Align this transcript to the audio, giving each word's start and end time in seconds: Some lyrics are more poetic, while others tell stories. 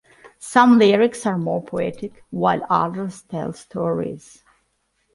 Some 0.39 0.79
lyrics 0.79 1.27
are 1.27 1.37
more 1.37 1.61
poetic, 1.63 2.23
while 2.31 2.65
others 2.71 3.21
tell 3.21 3.53
stories. 3.53 4.43